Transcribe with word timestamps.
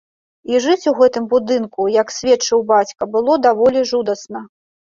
І 0.53 0.61
жыць 0.63 0.87
у 0.91 0.93
гэтым 0.99 1.27
будынку, 1.33 1.81
як 1.97 2.13
сведчыў 2.17 2.65
бацька, 2.75 3.09
было 3.17 3.39
даволі 3.47 3.79
жудасна. 3.93 4.47